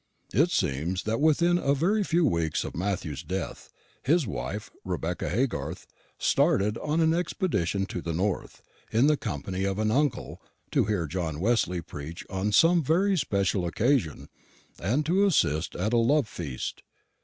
[0.33, 3.69] "It seems that within a very few weeks of Matthew's death,
[4.01, 5.85] his wife, Rebecca Haygarth,
[6.17, 10.41] started on an expedition to the north, in the company of an uncle,
[10.71, 14.27] to hear John Wesley preach on some very special occasion,
[14.81, 16.81] and to assist at a love feast.